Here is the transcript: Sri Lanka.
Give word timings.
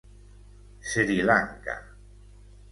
Sri 0.81 1.21
Lanka. 1.21 1.75